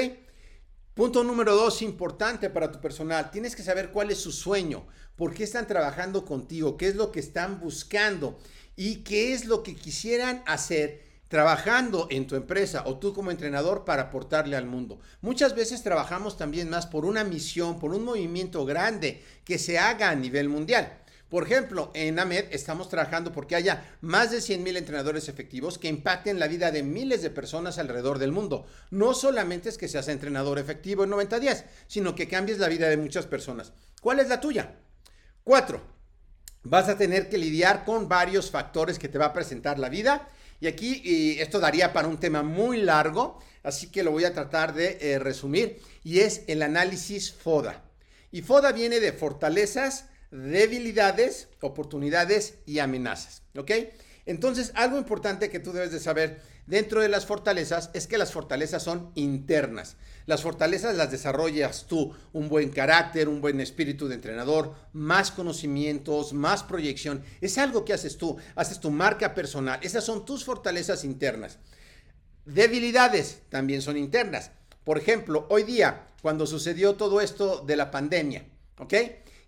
Punto 0.94 1.24
número 1.24 1.54
dos, 1.56 1.82
importante 1.82 2.48
para 2.48 2.70
tu 2.70 2.80
personal. 2.80 3.30
Tienes 3.30 3.56
que 3.56 3.62
saber 3.62 3.90
cuál 3.90 4.10
es 4.10 4.18
su 4.18 4.30
sueño, 4.30 4.86
por 5.16 5.34
qué 5.34 5.44
están 5.44 5.66
trabajando 5.66 6.24
contigo, 6.24 6.76
qué 6.76 6.88
es 6.88 6.96
lo 6.96 7.10
que 7.10 7.20
están 7.20 7.60
buscando 7.60 8.38
y 8.76 8.96
qué 9.04 9.32
es 9.32 9.46
lo 9.46 9.62
que 9.62 9.74
quisieran 9.74 10.42
hacer 10.46 11.11
trabajando 11.32 12.08
en 12.10 12.26
tu 12.26 12.36
empresa 12.36 12.82
o 12.84 12.98
tú 12.98 13.14
como 13.14 13.30
entrenador 13.30 13.86
para 13.86 14.02
aportarle 14.02 14.54
al 14.54 14.66
mundo. 14.66 15.00
Muchas 15.22 15.54
veces 15.54 15.82
trabajamos 15.82 16.36
también 16.36 16.68
más 16.68 16.86
por 16.86 17.06
una 17.06 17.24
misión, 17.24 17.80
por 17.80 17.94
un 17.94 18.04
movimiento 18.04 18.66
grande 18.66 19.22
que 19.42 19.58
se 19.58 19.78
haga 19.78 20.10
a 20.10 20.14
nivel 20.14 20.50
mundial. 20.50 20.98
Por 21.30 21.44
ejemplo, 21.44 21.90
en 21.94 22.18
AMED 22.18 22.48
estamos 22.50 22.90
trabajando 22.90 23.32
porque 23.32 23.56
haya 23.56 23.96
más 24.02 24.30
de 24.30 24.42
100 24.42 24.62
mil 24.62 24.76
entrenadores 24.76 25.30
efectivos 25.30 25.78
que 25.78 25.88
impacten 25.88 26.38
la 26.38 26.48
vida 26.48 26.70
de 26.70 26.82
miles 26.82 27.22
de 27.22 27.30
personas 27.30 27.78
alrededor 27.78 28.18
del 28.18 28.30
mundo. 28.30 28.66
No 28.90 29.14
solamente 29.14 29.70
es 29.70 29.78
que 29.78 29.88
seas 29.88 30.08
entrenador 30.08 30.58
efectivo 30.58 31.04
en 31.04 31.10
90 31.10 31.40
días, 31.40 31.64
sino 31.86 32.14
que 32.14 32.28
cambies 32.28 32.58
la 32.58 32.68
vida 32.68 32.90
de 32.90 32.98
muchas 32.98 33.24
personas. 33.24 33.72
¿Cuál 34.02 34.20
es 34.20 34.28
la 34.28 34.38
tuya? 34.38 34.74
Cuatro, 35.44 35.80
vas 36.62 36.90
a 36.90 36.98
tener 36.98 37.30
que 37.30 37.38
lidiar 37.38 37.86
con 37.86 38.06
varios 38.06 38.50
factores 38.50 38.98
que 38.98 39.08
te 39.08 39.16
va 39.16 39.24
a 39.24 39.32
presentar 39.32 39.78
la 39.78 39.88
vida. 39.88 40.28
Y 40.62 40.68
aquí 40.68 41.40
esto 41.40 41.58
daría 41.58 41.92
para 41.92 42.06
un 42.06 42.20
tema 42.20 42.44
muy 42.44 42.80
largo, 42.82 43.40
así 43.64 43.88
que 43.88 44.04
lo 44.04 44.12
voy 44.12 44.22
a 44.22 44.32
tratar 44.32 44.74
de 44.74 44.96
eh, 45.00 45.18
resumir. 45.18 45.82
Y 46.04 46.20
es 46.20 46.44
el 46.46 46.62
análisis 46.62 47.32
FODA. 47.32 47.82
Y 48.30 48.42
FODA 48.42 48.70
viene 48.70 49.00
de 49.00 49.12
fortalezas, 49.12 50.04
debilidades, 50.30 51.48
oportunidades 51.62 52.58
y 52.64 52.78
amenazas. 52.78 53.42
¿Ok? 53.58 53.72
Entonces, 54.24 54.70
algo 54.76 54.98
importante 54.98 55.50
que 55.50 55.58
tú 55.58 55.72
debes 55.72 55.90
de 55.90 55.98
saber 55.98 56.40
dentro 56.68 57.00
de 57.00 57.08
las 57.08 57.26
fortalezas 57.26 57.90
es 57.92 58.06
que 58.06 58.16
las 58.16 58.30
fortalezas 58.30 58.84
son 58.84 59.10
internas. 59.16 59.96
Las 60.26 60.42
fortalezas 60.42 60.96
las 60.96 61.10
desarrollas 61.10 61.86
tú, 61.88 62.14
un 62.32 62.48
buen 62.48 62.70
carácter, 62.70 63.28
un 63.28 63.40
buen 63.40 63.60
espíritu 63.60 64.08
de 64.08 64.14
entrenador, 64.14 64.74
más 64.92 65.30
conocimientos, 65.30 66.32
más 66.32 66.62
proyección. 66.62 67.22
Es 67.40 67.58
algo 67.58 67.84
que 67.84 67.92
haces 67.92 68.16
tú, 68.18 68.36
haces 68.54 68.80
tu 68.80 68.90
marca 68.90 69.34
personal. 69.34 69.80
Esas 69.82 70.04
son 70.04 70.24
tus 70.24 70.44
fortalezas 70.44 71.04
internas. 71.04 71.58
Debilidades 72.44 73.42
también 73.48 73.82
son 73.82 73.96
internas. 73.96 74.50
Por 74.84 74.98
ejemplo, 74.98 75.46
hoy 75.48 75.62
día, 75.62 76.06
cuando 76.22 76.46
sucedió 76.46 76.94
todo 76.94 77.20
esto 77.20 77.60
de 77.60 77.76
la 77.76 77.90
pandemia, 77.90 78.44
¿ok? 78.78 78.94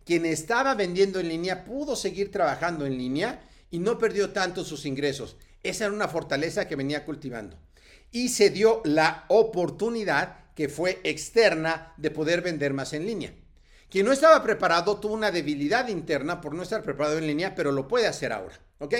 Quien 0.04 0.26
estaba 0.26 0.74
vendiendo 0.74 1.18
en 1.18 1.28
línea 1.28 1.64
pudo 1.64 1.96
seguir 1.96 2.30
trabajando 2.30 2.86
en 2.86 2.96
línea 2.96 3.48
y 3.70 3.78
no 3.78 3.98
perdió 3.98 4.30
tanto 4.30 4.64
sus 4.64 4.86
ingresos. 4.86 5.36
Esa 5.62 5.86
era 5.86 5.94
una 5.94 6.08
fortaleza 6.08 6.68
que 6.68 6.76
venía 6.76 7.04
cultivando. 7.04 7.58
Y 8.12 8.28
se 8.28 8.50
dio 8.50 8.80
la 8.84 9.24
oportunidad 9.28 10.43
que 10.54 10.68
fue 10.68 11.00
externa 11.04 11.92
de 11.96 12.11
poder 12.11 12.40
vender 12.40 12.73
más 12.73 12.92
en 12.92 13.06
línea. 13.06 13.34
Quien 13.90 14.06
no 14.06 14.12
estaba 14.12 14.42
preparado 14.42 14.99
tuvo 14.99 15.14
una 15.14 15.30
debilidad 15.30 15.88
interna 15.88 16.40
por 16.40 16.54
no 16.54 16.62
estar 16.62 16.82
preparado 16.82 17.18
en 17.18 17.26
línea, 17.26 17.54
pero 17.54 17.73
lo 17.73 17.87
puede 17.87 18.06
hacer 18.06 18.32
ahora, 18.32 18.58
¿ok? 18.78 18.94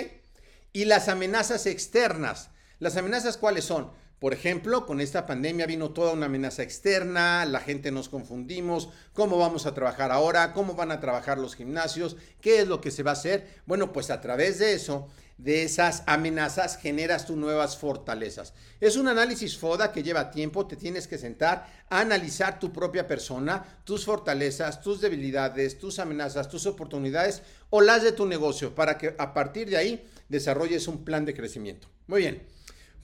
Y 0.73 0.85
las 0.85 1.09
amenazas 1.09 1.65
externas. 1.65 2.51
¿Las 2.79 2.97
amenazas 2.97 3.37
cuáles 3.37 3.65
son? 3.65 3.91
Por 4.19 4.33
ejemplo, 4.33 4.85
con 4.85 5.01
esta 5.01 5.25
pandemia 5.25 5.65
vino 5.65 5.91
toda 5.91 6.13
una 6.13 6.27
amenaza 6.27 6.63
externa, 6.63 7.45
la 7.45 7.59
gente 7.59 7.91
nos 7.91 8.07
confundimos, 8.07 8.89
cómo 9.13 9.37
vamos 9.37 9.65
a 9.65 9.73
trabajar 9.73 10.11
ahora, 10.11 10.53
cómo 10.53 10.73
van 10.73 10.91
a 10.91 11.01
trabajar 11.01 11.37
los 11.37 11.55
gimnasios, 11.55 12.15
qué 12.39 12.61
es 12.61 12.67
lo 12.67 12.79
que 12.79 12.91
se 12.91 13.03
va 13.03 13.11
a 13.11 13.13
hacer. 13.13 13.47
Bueno, 13.65 13.91
pues 13.91 14.09
a 14.11 14.21
través 14.21 14.59
de 14.59 14.73
eso, 14.73 15.09
de 15.37 15.63
esas 15.63 16.03
amenazas, 16.05 16.77
generas 16.77 17.25
tus 17.25 17.35
nuevas 17.35 17.77
fortalezas. 17.77 18.53
Es 18.79 18.95
un 18.95 19.09
análisis 19.09 19.57
FODA 19.57 19.91
que 19.91 20.01
lleva 20.01 20.31
tiempo, 20.31 20.65
te 20.65 20.77
tienes 20.77 21.07
que 21.07 21.17
sentar 21.17 21.67
a 21.89 21.99
analizar 21.99 22.57
tu 22.57 22.71
propia 22.71 23.07
persona, 23.07 23.81
tus 23.83 24.05
fortalezas, 24.05 24.81
tus 24.81 25.01
debilidades, 25.01 25.77
tus 25.77 25.99
amenazas, 25.99 26.47
tus 26.47 26.65
oportunidades 26.65 27.41
o 27.69 27.81
las 27.81 28.01
de 28.01 28.13
tu 28.13 28.25
negocio 28.25 28.73
para 28.73 28.97
que 28.97 29.13
a 29.17 29.33
partir 29.33 29.69
de 29.69 29.77
ahí 29.77 30.09
desarrolles 30.29 30.87
un 30.87 31.03
plan 31.03 31.25
de 31.25 31.33
crecimiento. 31.33 31.89
Muy 32.07 32.21
bien. 32.21 32.55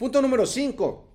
Punto 0.01 0.20
número 0.20 0.48
5. 0.48 1.08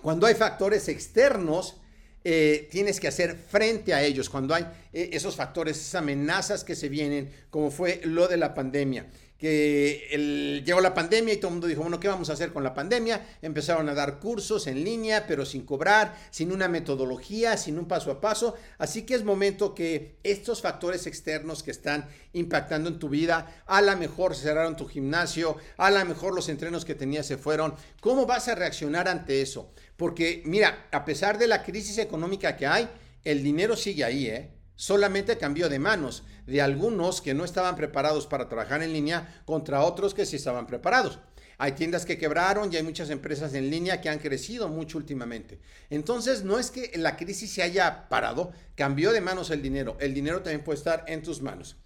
Cuando 0.00 0.28
hay 0.28 0.36
factores 0.36 0.86
externos, 0.86 1.74
eh, 2.22 2.68
tienes 2.70 3.00
que 3.00 3.08
hacer 3.08 3.36
frente 3.36 3.92
a 3.92 4.00
ellos. 4.00 4.30
Cuando 4.30 4.54
hay 4.54 4.62
eh, 4.92 5.10
esos 5.12 5.34
factores, 5.34 5.76
esas 5.78 5.96
amenazas 5.96 6.62
que 6.62 6.76
se 6.76 6.88
vienen, 6.88 7.32
como 7.50 7.72
fue 7.72 8.00
lo 8.04 8.28
de 8.28 8.36
la 8.36 8.54
pandemia 8.54 9.08
que 9.38 10.62
llegó 10.64 10.80
la 10.80 10.94
pandemia 10.94 11.34
y 11.34 11.36
todo 11.38 11.48
el 11.48 11.54
mundo 11.54 11.66
dijo, 11.66 11.82
bueno, 11.82 11.98
¿qué 11.98 12.08
vamos 12.08 12.30
a 12.30 12.34
hacer 12.34 12.52
con 12.52 12.62
la 12.62 12.72
pandemia? 12.72 13.26
Empezaron 13.42 13.88
a 13.88 13.94
dar 13.94 14.18
cursos 14.18 14.66
en 14.66 14.84
línea, 14.84 15.26
pero 15.26 15.44
sin 15.44 15.66
cobrar, 15.66 16.16
sin 16.30 16.52
una 16.52 16.68
metodología, 16.68 17.56
sin 17.56 17.78
un 17.78 17.86
paso 17.86 18.10
a 18.10 18.20
paso. 18.20 18.54
Así 18.78 19.02
que 19.02 19.14
es 19.14 19.24
momento 19.24 19.74
que 19.74 20.16
estos 20.22 20.62
factores 20.62 21.06
externos 21.06 21.62
que 21.62 21.72
están 21.72 22.08
impactando 22.32 22.88
en 22.88 22.98
tu 22.98 23.08
vida, 23.08 23.62
a 23.66 23.82
lo 23.82 23.96
mejor 23.96 24.36
cerraron 24.36 24.76
tu 24.76 24.86
gimnasio, 24.86 25.56
a 25.76 25.90
lo 25.90 26.04
mejor 26.04 26.34
los 26.34 26.48
entrenos 26.48 26.84
que 26.84 26.94
tenías 26.94 27.26
se 27.26 27.36
fueron, 27.36 27.74
¿cómo 28.00 28.26
vas 28.26 28.48
a 28.48 28.54
reaccionar 28.54 29.08
ante 29.08 29.42
eso? 29.42 29.72
Porque 29.96 30.42
mira, 30.46 30.86
a 30.92 31.04
pesar 31.04 31.38
de 31.38 31.48
la 31.48 31.62
crisis 31.62 31.98
económica 31.98 32.56
que 32.56 32.66
hay, 32.66 32.88
el 33.24 33.42
dinero 33.42 33.76
sigue 33.76 34.04
ahí, 34.04 34.26
¿eh? 34.26 34.50
Solamente 34.76 35.38
cambió 35.38 35.68
de 35.68 35.78
manos, 35.78 36.24
de 36.46 36.62
algunos 36.62 37.20
que 37.20 37.34
no 37.34 37.44
estaban 37.44 37.76
preparados 37.76 38.26
para 38.26 38.48
trabajar 38.48 38.82
en 38.82 38.92
línea 38.92 39.42
contra 39.44 39.82
otros 39.82 40.14
que 40.14 40.26
sí 40.26 40.36
estaban 40.36 40.66
preparados. 40.66 41.18
Hay 41.58 41.72
tiendas 41.72 42.04
que 42.04 42.18
quebraron 42.18 42.72
y 42.72 42.76
hay 42.76 42.82
muchas 42.82 43.10
empresas 43.10 43.54
en 43.54 43.70
línea 43.70 44.00
que 44.00 44.08
han 44.08 44.18
crecido 44.18 44.68
mucho 44.68 44.98
últimamente. 44.98 45.60
Entonces, 45.88 46.42
no 46.42 46.58
es 46.58 46.70
que 46.70 46.90
la 46.96 47.16
crisis 47.16 47.52
se 47.52 47.62
haya 47.62 48.08
parado, 48.08 48.52
cambió 48.74 49.12
de 49.12 49.20
manos 49.20 49.50
el 49.50 49.62
dinero. 49.62 49.96
El 50.00 50.14
dinero 50.14 50.42
también 50.42 50.64
puede 50.64 50.78
estar 50.78 51.04
en 51.06 51.22
tus 51.22 51.40
manos. 51.42 51.76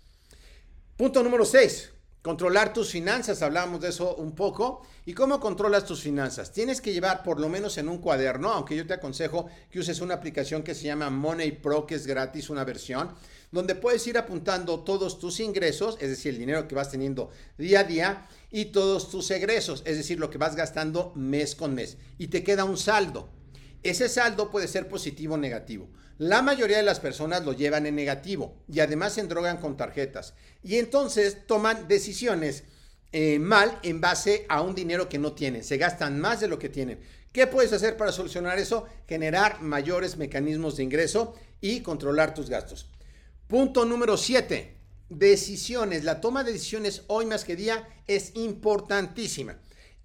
Punto 0.97 1.23
número 1.23 1.45
6. 1.45 1.93
Controlar 2.23 2.73
tus 2.73 2.91
finanzas, 2.91 3.43
hablamos 3.43 3.81
de 3.81 3.91
eso 3.91 4.17
un 4.17 4.33
poco. 4.35 4.83
¿Y 5.07 5.15
cómo 5.15 5.39
controlas 5.39 5.85
tus 5.85 6.03
finanzas? 6.03 6.53
Tienes 6.53 6.81
que 6.81 6.93
llevar 6.93 7.23
por 7.23 7.39
lo 7.39 7.49
menos 7.49 7.79
en 7.79 7.89
un 7.89 7.99
cuaderno, 7.99 8.51
aunque 8.51 8.77
yo 8.77 8.87
te 8.87 8.95
aconsejo 8.95 9.49
que 9.71 9.79
uses 9.79 10.01
una 10.01 10.15
aplicación 10.15 10.65
que 10.65 10.75
se 10.75 10.85
llama 10.85 11.11
Money 11.11 11.53
Pro, 11.53 11.87
que 11.87 11.95
es 11.95 12.07
gratis, 12.07 12.51
una 12.51 12.65
versión, 12.65 13.15
donde 13.53 13.77
puedes 13.77 14.05
ir 14.09 14.19
apuntando 14.19 14.81
todos 14.81 15.21
tus 15.21 15.39
ingresos, 15.39 15.97
es 16.01 16.11
decir, 16.11 16.35
el 16.35 16.41
dinero 16.41 16.67
que 16.67 16.75
vas 16.75 16.91
teniendo 16.91 17.31
día 17.57 17.81
a 17.81 17.85
día, 17.85 18.27
y 18.51 18.67
todos 18.67 19.11
tus 19.11 19.31
egresos, 19.31 19.83
es 19.87 19.97
decir, 19.97 20.19
lo 20.19 20.29
que 20.29 20.39
vas 20.39 20.57
gastando 20.57 21.13
mes 21.15 21.55
con 21.55 21.75
mes. 21.75 21.99
Y 22.19 22.29
te 22.29 22.43
queda 22.43 22.65
un 22.65 22.77
saldo. 22.77 23.38
Ese 23.83 24.09
saldo 24.09 24.51
puede 24.51 24.69
ser 24.69 24.89
positivo 24.89 25.35
o 25.35 25.39
negativo. 25.39 25.89
La 26.19 26.43
mayoría 26.43 26.79
de 26.79 26.83
las 26.83 26.99
personas 26.99 27.45
lo 27.45 27.53
llevan 27.53 27.87
en 27.87 27.95
negativo 27.95 28.57
y 28.69 28.81
además 28.81 29.13
se 29.15 29.21
endrogan 29.21 29.59
con 29.59 29.77
tarjetas. 29.77 30.35
Y 30.65 30.77
entonces 30.77 31.47
toman 31.47 31.87
decisiones 31.87 32.65
eh, 33.13 33.39
mal 33.39 33.79
en 33.85 34.01
base 34.01 34.45
a 34.49 34.61
un 34.61 34.75
dinero 34.75 35.09
que 35.09 35.19
no 35.19 35.33
tienen. 35.33 35.63
Se 35.63 35.79
gastan 35.79 36.19
más 36.19 36.41
de 36.41 36.49
lo 36.49 36.59
que 36.59 36.69
tienen. 36.69 36.99
¿Qué 37.33 37.47
puedes 37.47 37.73
hacer 37.73 37.97
para 37.97 38.11
solucionar 38.11 38.59
eso? 38.59 38.87
Generar 39.07 39.63
mayores 39.63 40.17
mecanismos 40.17 40.77
de 40.77 40.83
ingreso 40.83 41.37
y 41.61 41.81
controlar 41.81 42.35
tus 42.35 42.51
gastos. 42.51 42.91
Punto 43.47 43.85
número 43.85 44.17
7. 44.17 44.75
Decisiones. 45.09 46.03
La 46.03 46.21
toma 46.21 46.43
de 46.43 46.53
decisiones 46.53 47.05
hoy 47.07 47.27
más 47.27 47.45
que 47.45 47.55
día 47.55 47.89
es 48.09 48.33
importantísima. 48.35 49.57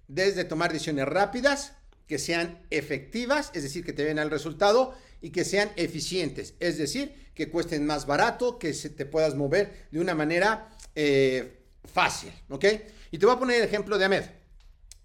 Desde 0.06 0.44
tomar 0.44 0.72
decisiones 0.72 1.06
rápidas, 1.06 1.72
que 2.06 2.18
sean 2.18 2.66
efectivas, 2.70 3.50
es 3.54 3.62
decir, 3.62 3.84
que 3.84 3.92
te 3.92 4.04
den 4.04 4.18
al 4.18 4.30
resultado 4.30 4.94
y 5.20 5.30
que 5.30 5.44
sean 5.44 5.70
eficientes, 5.76 6.54
es 6.60 6.76
decir, 6.78 7.14
que 7.34 7.50
cuesten 7.50 7.86
más 7.86 8.06
barato, 8.06 8.58
que 8.58 8.74
se 8.74 8.90
te 8.90 9.06
puedas 9.06 9.34
mover 9.34 9.86
de 9.90 10.00
una 10.00 10.14
manera 10.14 10.70
eh, 10.94 11.60
fácil, 11.84 12.30
¿ok? 12.48 12.64
Y 13.10 13.18
te 13.18 13.26
voy 13.26 13.34
a 13.34 13.38
poner 13.38 13.56
el 13.58 13.64
ejemplo 13.64 13.98
de 13.98 14.04
Ahmed. 14.04 14.24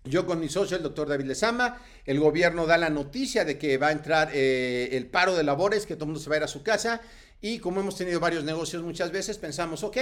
Yo 0.09 0.25
con 0.25 0.39
mi 0.39 0.49
socio, 0.49 0.75
el 0.75 0.81
doctor 0.81 1.07
David 1.07 1.25
Lezama, 1.25 1.77
el 2.03 2.19
gobierno 2.19 2.65
da 2.65 2.77
la 2.77 2.89
noticia 2.89 3.45
de 3.45 3.59
que 3.59 3.77
va 3.77 3.89
a 3.89 3.91
entrar 3.91 4.31
eh, 4.33 4.89
el 4.93 5.05
paro 5.05 5.35
de 5.35 5.43
labores, 5.43 5.85
que 5.85 5.93
todo 5.93 6.05
el 6.05 6.07
mundo 6.07 6.19
se 6.19 6.29
va 6.29 6.35
a 6.35 6.39
ir 6.39 6.43
a 6.43 6.47
su 6.47 6.63
casa. 6.63 6.99
Y 7.41 7.59
como 7.59 7.79
hemos 7.79 7.95
tenido 7.95 8.19
varios 8.19 8.43
negocios 8.43 8.81
muchas 8.81 9.11
veces, 9.11 9.37
pensamos, 9.37 9.83
ok, 9.83 9.97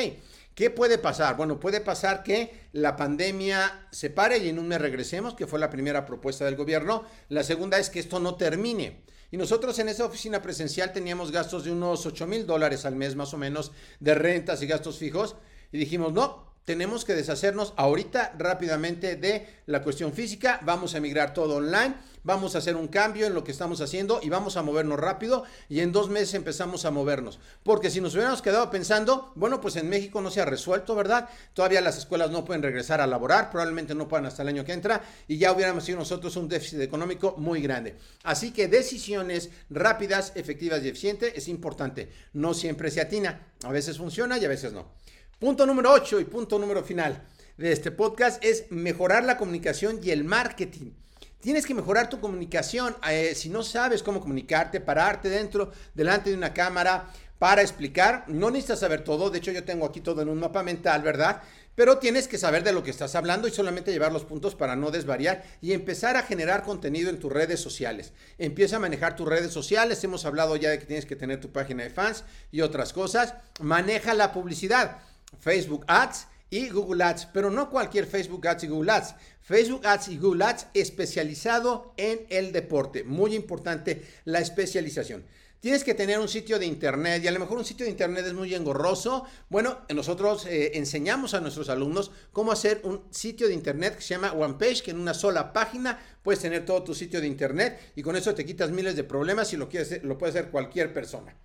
¿qué 0.56 0.70
puede 0.70 0.98
pasar? 0.98 1.36
Bueno, 1.36 1.60
puede 1.60 1.82
pasar 1.82 2.24
que 2.24 2.68
la 2.72 2.96
pandemia 2.96 3.88
se 3.92 4.10
pare 4.10 4.38
y 4.38 4.48
en 4.48 4.60
un 4.60 4.70
mes 4.70 4.80
regresemos, 4.80 5.34
que 5.36 5.46
fue 5.46 5.60
la 5.60 5.70
primera 5.70 6.06
propuesta 6.06 6.46
del 6.46 6.56
gobierno. 6.56 7.04
La 7.28 7.44
segunda 7.44 7.78
es 7.78 7.90
que 7.90 8.00
esto 8.00 8.22
no 8.22 8.36
termine. 8.36 9.04
Y 9.30 9.36
nosotros 9.36 9.78
en 9.80 9.90
esa 9.90 10.06
oficina 10.06 10.42
presencial 10.42 10.94
teníamos 10.94 11.34
gastos 11.34 11.66
de 11.66 11.72
unos 11.72 12.06
8 12.06 12.28
mil 12.28 12.48
dólares 12.48 12.86
al 12.86 12.96
mes 12.96 13.18
más 13.18 13.34
o 13.34 13.38
menos 13.38 13.74
de 14.00 14.16
rentas 14.16 14.62
y 14.62 14.68
gastos 14.68 15.00
fijos. 15.00 15.36
Y 15.74 15.78
dijimos, 15.78 16.14
no, 16.14 16.48
tenemos 16.68 17.06
que 17.06 17.16
deshacernos 17.16 17.74
ahorita 17.78 18.36
rápidamente 18.38 19.16
de 19.16 19.48
la 19.68 19.82
cuestión 19.82 20.12
física, 20.12 20.60
vamos 20.66 20.94
a 20.94 20.98
emigrar 20.98 21.34
todo 21.34 21.56
online, 21.56 21.96
vamos 22.24 22.56
a 22.56 22.58
hacer 22.58 22.76
un 22.76 22.90
cambio 22.90 23.26
en 23.26 23.34
lo 23.34 23.46
que 23.46 23.54
estamos 23.54 23.80
haciendo 23.80 24.20
y 24.22 24.28
vamos 24.28 24.58
a 24.58 24.64
movernos 24.64 25.00
rápido 25.00 25.46
y 25.70 25.80
en 25.80 25.94
dos 25.94 26.10
meses 26.10 26.34
empezamos 26.34 26.84
a 26.84 26.92
movernos. 26.92 27.40
Porque 27.64 27.90
si 27.90 28.02
nos 28.02 28.16
hubiéramos 28.16 28.42
quedado 28.42 28.70
pensando, 28.70 29.32
bueno, 29.36 29.62
pues 29.62 29.78
en 29.78 29.88
México 29.88 30.20
no 30.20 30.30
se 30.30 30.42
ha 30.42 30.46
resuelto, 30.46 30.94
¿verdad? 30.94 31.30
Todavía 31.54 31.80
las 31.80 31.98
escuelas 31.98 32.32
no 32.32 32.44
pueden 32.44 32.64
regresar 32.64 33.00
a 33.00 33.08
laborar, 33.08 33.50
probablemente 33.50 33.96
no 33.96 34.10
puedan 34.10 34.26
hasta 34.26 34.42
el 34.42 34.50
año 34.50 34.66
que 34.66 34.74
entra 34.74 35.02
y 35.26 35.38
ya 35.38 35.54
hubiéramos 35.54 35.86
sido 35.86 36.00
nosotros 36.00 36.36
un 36.36 36.50
déficit 36.50 36.82
económico 36.82 37.36
muy 37.38 37.62
grande. 37.62 37.96
Así 38.24 38.52
que 38.52 38.68
decisiones 38.68 39.52
rápidas, 39.70 40.34
efectivas 40.36 40.84
y 40.84 40.90
eficientes 40.90 41.32
es 41.34 41.48
importante. 41.48 42.10
No 42.34 42.54
siempre 42.54 42.92
se 42.92 43.00
atina, 43.00 43.54
a 43.64 43.72
veces 43.72 43.98
funciona 43.98 44.38
y 44.38 44.44
a 44.44 44.50
veces 44.50 44.74
no. 44.74 44.98
Punto 45.40 45.68
número 45.68 45.92
8 45.92 46.20
y 46.20 46.26
punto 46.26 46.58
número 46.58 46.84
final 46.84 47.24
de 47.58 47.72
este 47.72 47.92
podcast 47.92 48.44
es 48.44 48.72
mejorar 48.72 49.24
la 49.24 49.38
comunicación 49.38 50.00
y 50.02 50.10
el 50.10 50.24
marketing. 50.24 50.94
Tienes 51.40 51.68
que 51.68 51.76
mejorar 51.76 52.10
tu 52.10 52.20
comunicación. 52.20 52.96
Eh, 53.08 53.36
si 53.36 53.48
no 53.50 53.62
sabes 53.62 54.02
cómo 54.02 54.20
comunicarte, 54.20 54.82
pararte 54.82 55.30
dentro, 55.30 55.72
delante 55.94 56.32
de 56.32 56.38
una 56.38 56.56
cámara 56.56 57.12
para 57.38 57.62
explicar, 57.62 58.24
no 58.28 58.50
necesitas 58.50 58.80
saber 58.80 59.04
todo. 59.04 59.30
De 59.30 59.38
hecho, 59.38 59.52
yo 59.52 59.64
tengo 59.64 59.86
aquí 59.86 60.02
todo 60.02 60.24
en 60.24 60.30
un 60.30 60.40
mapa 60.40 60.64
mental, 60.64 61.04
¿verdad? 61.04 61.44
Pero 61.76 62.00
tienes 62.00 62.28
que 62.28 62.40
saber 62.40 62.64
de 62.64 62.74
lo 62.74 62.82
que 62.82 62.90
estás 62.90 63.14
hablando 63.14 63.48
y 63.48 63.52
solamente 63.52 63.92
llevar 63.92 64.12
los 64.12 64.26
puntos 64.26 64.56
para 64.56 64.76
no 64.76 64.90
desvariar 64.90 65.44
y 65.62 65.74
empezar 65.74 66.18
a 66.18 66.24
generar 66.24 66.64
contenido 66.64 67.12
en 67.12 67.20
tus 67.20 67.32
redes 67.32 67.60
sociales. 67.60 68.12
Empieza 68.40 68.78
a 68.78 68.80
manejar 68.80 69.16
tus 69.16 69.28
redes 69.28 69.54
sociales. 69.54 70.04
Hemos 70.04 70.26
hablado 70.26 70.56
ya 70.56 70.72
de 70.72 70.80
que 70.80 70.88
tienes 70.88 71.06
que 71.06 71.16
tener 71.16 71.40
tu 71.40 71.52
página 71.52 71.84
de 71.84 71.92
fans 71.92 72.24
y 72.52 72.62
otras 72.62 72.92
cosas. 72.92 73.36
Maneja 73.60 74.16
la 74.16 74.34
publicidad. 74.34 74.98
Facebook 75.40 75.86
Ads 75.88 76.28
y 76.50 76.70
Google 76.70 77.04
Ads, 77.04 77.28
pero 77.34 77.50
no 77.50 77.70
cualquier 77.70 78.06
Facebook 78.06 78.48
Ads 78.48 78.64
y 78.64 78.68
Google 78.68 78.92
Ads. 78.92 79.16
Facebook 79.42 79.86
Ads 79.86 80.08
y 80.10 80.18
Google 80.18 80.46
Ads 80.46 80.68
especializado 80.74 81.94
en 81.98 82.26
el 82.30 82.52
deporte. 82.52 83.04
Muy 83.04 83.36
importante 83.36 84.06
la 84.26 84.40
especialización. 84.40 85.26
Tienes 85.60 85.84
que 85.84 85.96
tener 85.96 86.20
un 86.20 86.28
sitio 86.28 86.60
de 86.60 86.68
internet 86.68 87.24
y 87.24 87.28
a 87.28 87.32
lo 87.32 87.40
mejor 87.40 87.58
un 87.58 87.66
sitio 87.66 87.86
de 87.86 87.92
internet 87.92 88.26
es 88.28 88.34
muy 88.34 88.54
engorroso. 88.54 89.26
Bueno, 89.50 89.80
nosotros 89.94 90.46
eh, 90.46 90.74
enseñamos 90.76 91.34
a 91.34 91.42
nuestros 91.42 91.70
alumnos 91.70 92.12
cómo 92.32 92.52
hacer 92.52 92.82
un 92.84 93.02
sitio 93.10 93.48
de 93.48 93.56
internet 93.56 93.96
que 93.96 94.02
se 94.02 94.10
llama 94.14 94.34
OnePage, 94.34 94.84
que 94.84 94.92
en 94.92 95.00
una 95.00 95.16
sola 95.16 95.52
página 95.54 96.00
puedes 96.22 96.42
tener 96.42 96.64
todo 96.64 96.84
tu 96.84 96.94
sitio 96.94 97.20
de 97.20 97.28
internet 97.28 97.92
y 97.96 98.04
con 98.04 98.16
eso 98.16 98.36
te 98.36 98.46
quitas 98.46 98.70
miles 98.70 98.96
de 98.96 99.04
problemas 99.04 99.52
y 99.52 99.58
lo, 99.58 99.68
quieres, 99.68 100.04
lo 100.04 100.18
puede 100.18 100.30
hacer 100.30 100.52
cualquier 100.52 100.94
persona. 100.94 101.36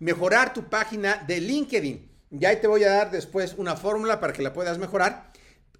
Mejorar 0.00 0.52
tu 0.52 0.68
página 0.68 1.24
de 1.24 1.40
LinkedIn. 1.40 2.13
Ya 2.36 2.48
ahí 2.48 2.56
te 2.60 2.66
voy 2.66 2.82
a 2.82 2.90
dar 2.90 3.10
después 3.12 3.54
una 3.58 3.76
fórmula 3.76 4.18
para 4.18 4.32
que 4.32 4.42
la 4.42 4.52
puedas 4.52 4.78
mejorar. 4.78 5.30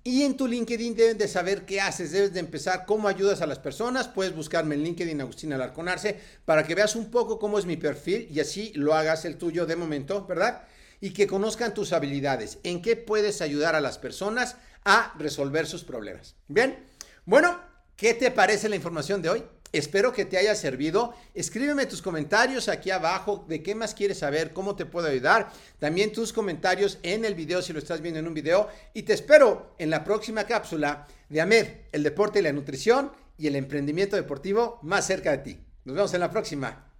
Y 0.05 0.23
en 0.23 0.37
tu 0.37 0.47
LinkedIn 0.47 0.95
deben 0.95 1.19
de 1.19 1.27
saber 1.27 1.65
qué 1.65 1.81
haces, 1.81 2.13
debes 2.13 2.33
de 2.33 2.41
empezar 2.41 2.85
cómo 2.87 3.09
ayudas 3.09 3.41
a 3.41 3.47
las 3.47 3.59
personas. 3.59 4.07
Puedes 4.07 4.37
buscarme 4.37 4.77
en 4.77 4.85
LinkedIn 4.85 5.21
Agustín 5.21 5.53
Alarconarse 5.53 6.21
para 6.45 6.65
que 6.65 6.75
veas 6.75 6.95
un 6.95 7.11
poco 7.11 7.39
cómo 7.39 7.59
es 7.59 7.67
mi 7.67 7.77
perfil 7.77 8.29
y 8.31 8.39
así 8.39 8.73
lo 8.77 8.95
hagas 8.95 9.25
el 9.25 9.37
tuyo 9.37 9.67
de 9.67 9.75
momento, 9.75 10.27
¿verdad? 10.27 10.63
Y 11.01 11.13
que 11.13 11.27
conozcan 11.27 11.75
tus 11.75 11.93
habilidades, 11.93 12.59
en 12.63 12.83
qué 12.83 12.97
puedes 12.97 13.41
ayudar 13.41 13.75
a 13.75 13.81
las 13.81 13.99
personas 13.99 14.57
a 14.85 15.13
resolver 15.19 15.67
sus 15.67 15.83
problemas. 15.83 16.37
Bien, 16.47 16.85
bueno, 17.25 17.61
¿qué 17.97 18.15
te 18.15 18.31
parece 18.31 18.69
la 18.69 18.77
información 18.77 19.23
de 19.23 19.31
hoy? 19.31 19.45
Espero 19.75 20.13
que 20.13 20.25
te 20.25 20.39
haya 20.39 20.55
servido. 20.55 21.15
Escríbeme 21.35 21.87
tus 21.87 22.01
comentarios 22.01 22.69
aquí 22.69 22.93
abajo 22.93 23.45
de 23.49 23.61
qué 23.61 23.75
más 23.75 23.93
quieres 23.93 24.19
saber, 24.19 24.53
cómo 24.53 24.77
te 24.77 24.87
puedo 24.87 25.09
ayudar. 25.09 25.51
También 25.81 26.13
tus 26.13 26.33
comentarios 26.33 27.01
en 27.03 27.25
el 27.25 27.35
video 27.35 27.61
si 27.61 27.73
lo 27.73 27.81
estás 27.81 28.01
viendo 28.01 28.21
en 28.21 28.29
un 28.29 28.35
video. 28.35 28.69
Y 28.93 29.03
te 29.03 29.15
espero 29.15 29.75
en 29.79 29.91
la 29.91 30.05
próxima 30.05 30.45
cápsula 30.45 31.09
de 31.29 31.41
AMED, 31.41 31.67
el 31.91 32.05
deporte 32.05 32.39
y 32.39 32.43
la 32.43 32.53
nutrición 32.53 33.11
y 33.37 33.49
el 33.49 33.57
emprendimiento 33.57 34.15
deportivo 34.15 34.79
más 34.83 35.09
cerca 35.09 35.33
de 35.33 35.39
ti. 35.39 35.59
Nos 35.85 35.97
vemos 35.97 36.15
en 36.15 36.21
la 36.21 36.31
próxima. 36.31 36.94